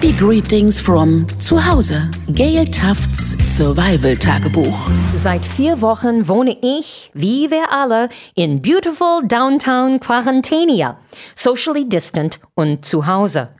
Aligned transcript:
Happy 0.00 0.12
Greetings 0.12 0.80
from 0.80 1.28
zu 1.28 1.62
Hause. 1.62 2.10
Gail 2.32 2.64
Tufts 2.64 3.32
Survival 3.58 4.16
Tagebuch. 4.16 4.88
Seit 5.12 5.44
vier 5.44 5.82
Wochen 5.82 6.26
wohne 6.26 6.56
ich, 6.62 7.10
wie 7.12 7.50
wir 7.50 7.70
alle, 7.70 8.08
in 8.34 8.62
beautiful 8.62 9.20
downtown 9.22 10.00
Quarantania, 10.00 10.96
socially 11.34 11.86
distant 11.86 12.40
und 12.54 12.86
zu 12.86 13.06
Hause. 13.06 13.50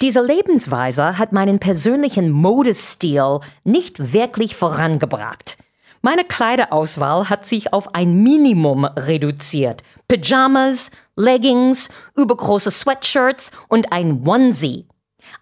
Diese 0.00 0.26
Lebensweise 0.26 1.18
hat 1.18 1.30
meinen 1.30 1.60
persönlichen 1.60 2.32
Modestil 2.32 3.38
nicht 3.62 4.12
wirklich 4.12 4.56
vorangebracht. 4.56 5.56
Meine 6.02 6.24
Kleiderauswahl 6.24 7.30
hat 7.30 7.46
sich 7.46 7.72
auf 7.72 7.94
ein 7.94 8.24
Minimum 8.24 8.86
reduziert. 8.86 9.84
Pyjamas, 10.08 10.90
Leggings, 11.14 11.90
übergroße 12.16 12.72
Sweatshirts 12.72 13.52
und 13.68 13.92
ein 13.92 14.26
Onesie. 14.26 14.86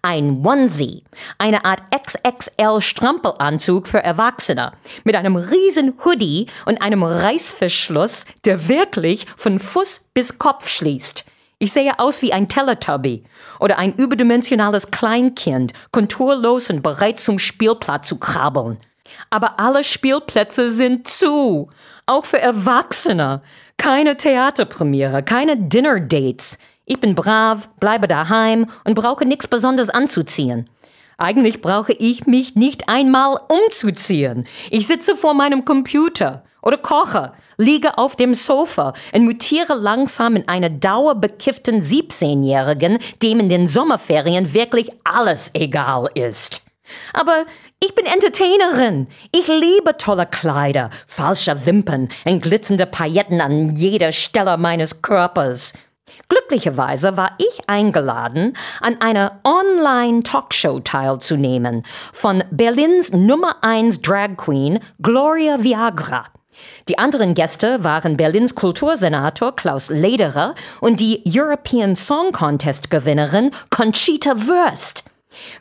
Ein 0.07 0.45
Onesie, 0.45 1.03
eine 1.39 1.65
Art 1.65 1.81
XXL 1.89 2.79
Strampelanzug 2.79 3.87
für 3.87 4.03
Erwachsene, 4.03 4.73
mit 5.03 5.15
einem 5.15 5.35
riesen 5.35 5.95
Hoodie 6.05 6.45
und 6.67 6.79
einem 6.79 7.01
Reißverschluss, 7.01 8.25
der 8.45 8.67
wirklich 8.67 9.25
von 9.35 9.57
Fuß 9.57 10.11
bis 10.13 10.37
Kopf 10.37 10.69
schließt. 10.69 11.25
Ich 11.57 11.71
sehe 11.71 11.97
aus 11.97 12.21
wie 12.21 12.33
ein 12.33 12.47
Teletubby 12.47 13.23
oder 13.59 13.79
ein 13.79 13.95
überdimensionales 13.95 14.91
Kleinkind, 14.91 15.73
konturlos 15.91 16.69
und 16.69 16.83
bereit 16.83 17.19
zum 17.19 17.39
Spielplatz 17.39 18.07
zu 18.07 18.19
krabbeln. 18.19 18.77
Aber 19.31 19.59
alle 19.59 19.83
Spielplätze 19.83 20.69
sind 20.69 21.07
zu, 21.07 21.71
auch 22.05 22.25
für 22.25 22.39
Erwachsene. 22.39 23.41
Keine 23.77 24.15
Theaterpremiere, 24.17 25.23
keine 25.23 25.57
Dinner-Dates. 25.57 26.59
Ich 26.85 26.99
bin 26.99 27.15
brav, 27.15 27.69
bleibe 27.79 28.07
daheim 28.07 28.67
und 28.83 28.93
brauche 28.93 29.25
nichts 29.25 29.47
Besonderes 29.47 29.89
anzuziehen. 29.89 30.69
Eigentlich 31.17 31.61
brauche 31.61 31.93
ich 31.93 32.27
mich 32.27 32.55
nicht 32.55 32.89
einmal 32.89 33.39
umzuziehen. 33.47 34.47
Ich 34.69 34.85
sitze 34.85 35.15
vor 35.15 35.33
meinem 35.33 35.65
Computer 35.65 36.43
oder 36.61 36.77
koche, 36.77 37.31
liege 37.57 37.97
auf 37.97 38.15
dem 38.15 38.33
Sofa 38.33 38.93
und 39.13 39.23
mutiere 39.23 39.73
langsam 39.73 40.35
in 40.35 40.47
eine 40.47 40.69
dauerbekifften 40.69 41.81
17-Jährigen, 41.81 42.99
dem 43.23 43.39
in 43.39 43.49
den 43.49 43.67
Sommerferien 43.67 44.53
wirklich 44.53 44.91
alles 45.03 45.51
egal 45.53 46.09
ist. 46.13 46.61
Aber 47.13 47.45
ich 47.83 47.95
bin 47.95 48.05
Entertainerin. 48.05 49.07
Ich 49.31 49.47
liebe 49.47 49.97
tolle 49.97 50.27
Kleider, 50.27 50.89
falsche 51.07 51.65
Wimpern 51.65 52.09
und 52.25 52.41
glitzernde 52.41 52.85
Pailletten 52.85 53.41
an 53.41 53.75
jeder 53.75 54.11
Stelle 54.11 54.57
meines 54.57 55.01
Körpers. 55.01 55.73
Glücklicherweise 56.55 57.17
war 57.17 57.31
ich 57.37 57.67
eingeladen, 57.67 58.55
an 58.79 59.01
einer 59.01 59.41
Online-Talkshow 59.43 60.79
teilzunehmen 60.79 61.83
von 62.13 62.45
Berlins 62.49 63.11
Nummer 63.11 63.57
1 63.61 64.01
Drag 64.01 64.37
Queen 64.37 64.79
Gloria 65.01 65.61
Viagra. 65.61 66.27
Die 66.87 66.97
anderen 66.97 67.33
Gäste 67.33 67.83
waren 67.83 68.15
Berlins 68.15 68.55
Kultursenator 68.55 69.53
Klaus 69.53 69.89
Lederer 69.89 70.55
und 70.79 71.01
die 71.01 71.23
European 71.27 71.97
Song 71.97 72.31
Contest 72.31 72.89
Gewinnerin 72.89 73.51
Conchita 73.69 74.47
Wurst. 74.47 75.03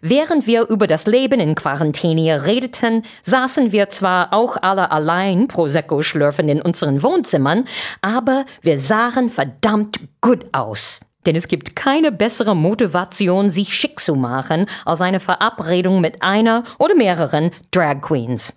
Während 0.01 0.47
wir 0.47 0.69
über 0.69 0.87
das 0.87 1.07
Leben 1.07 1.41
in 1.41 1.55
Quarantäne 1.55 2.47
redeten, 2.47 3.03
saßen 3.23 3.73
wir 3.73 3.89
zwar 3.91 4.33
auch 4.33 4.57
alle 4.61 4.91
allein 4.91 5.49
Prosecco 5.49 6.03
schlürfen 6.03 6.49
in 6.49 6.61
unseren 6.63 7.03
Wohnzimmern, 7.03 7.65
aber 8.01 8.45
wir 8.63 8.79
sahen 8.79 9.31
verdammt 9.31 10.01
gut 10.21 10.47
aus. 10.53 11.01
Denn 11.27 11.37
es 11.37 11.49
gibt 11.49 11.75
keine 11.75 12.13
bessere 12.13 12.55
Motivation, 12.55 13.51
sich 13.51 13.75
schick 13.75 14.01
zu 14.01 14.15
machen, 14.15 14.67
als 14.85 15.01
eine 15.01 15.21
Verabredung 15.21 16.01
mit 16.01 16.23
einer 16.23 16.65
oder 16.79 16.95
mehreren 16.95 17.51
Drag 17.71 18.01
Queens. 18.03 18.53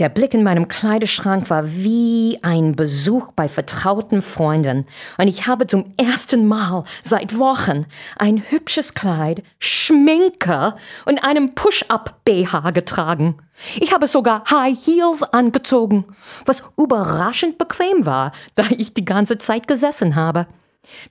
Der 0.00 0.08
Blick 0.08 0.32
in 0.32 0.42
meinem 0.42 0.66
Kleideschrank 0.66 1.50
war 1.50 1.72
wie 1.72 2.38
ein 2.40 2.74
Besuch 2.74 3.32
bei 3.32 3.50
vertrauten 3.50 4.22
Freunden. 4.22 4.86
Und 5.18 5.28
ich 5.28 5.46
habe 5.46 5.66
zum 5.66 5.92
ersten 5.98 6.46
Mal 6.46 6.84
seit 7.02 7.36
Wochen 7.38 7.84
ein 8.16 8.42
hübsches 8.48 8.94
Kleid, 8.94 9.42
Schminke 9.58 10.74
und 11.04 11.22
einem 11.22 11.54
Push-Up-BH 11.54 12.70
getragen. 12.70 13.36
Ich 13.78 13.92
habe 13.92 14.08
sogar 14.08 14.44
High 14.50 14.74
Heels 14.74 15.22
angezogen, 15.22 16.06
was 16.46 16.62
überraschend 16.78 17.58
bequem 17.58 18.06
war, 18.06 18.32
da 18.54 18.64
ich 18.70 18.94
die 18.94 19.04
ganze 19.04 19.36
Zeit 19.36 19.68
gesessen 19.68 20.16
habe. 20.16 20.46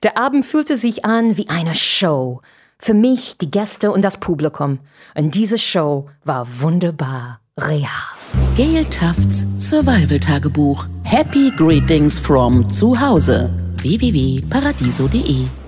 Der 0.02 0.18
Abend 0.18 0.44
fühlte 0.44 0.76
sich 0.76 1.04
an 1.04 1.36
wie 1.36 1.48
eine 1.48 1.76
Show. 1.76 2.42
Für 2.80 2.94
mich, 2.94 3.38
die 3.38 3.52
Gäste 3.52 3.92
und 3.92 4.02
das 4.02 4.16
Publikum. 4.16 4.80
Und 5.14 5.36
diese 5.36 5.58
Show 5.58 6.10
war 6.24 6.48
wunderbar 6.60 7.38
real. 7.56 8.19
Gail 8.60 8.84
Tufts 8.84 9.46
Survival 9.56 10.18
Tagebuch. 10.18 10.86
Happy 11.06 11.50
Greetings 11.52 12.18
from 12.18 12.70
zu 12.70 12.94
Hause. 12.94 13.48
www.paradiso.de 13.78 15.59